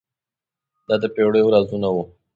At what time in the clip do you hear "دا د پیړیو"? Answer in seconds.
0.87-1.53